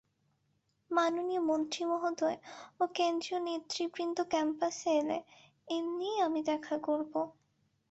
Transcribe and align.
মাননীয় 0.91 1.41
মন্ত্রী 1.41 1.83
মহোদয় 1.85 2.37
ও 2.79 2.83
কেন্দ্রীয় 2.95 3.39
নেতৃবৃন্দ 3.41 4.17
ক্যাম্পাসে 4.31 4.89
এলে 4.99 5.17
এমনিই 5.67 6.17
আমি 6.21 6.39
দেখা 6.43 6.75
করব। 6.79 7.13